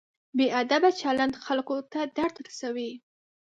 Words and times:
بې 0.37 0.47
ادبه 0.61 0.89
چلند 1.01 1.33
خلکو 1.45 1.75
ته 1.91 1.99
درد 2.17 2.35
رسوي. 2.45 2.91